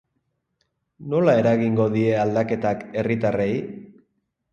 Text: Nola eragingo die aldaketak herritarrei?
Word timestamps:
Nola 1.13 1.35
eragingo 1.41 1.85
die 1.97 2.05
aldaketak 2.21 2.81
herritarrei? 3.03 3.53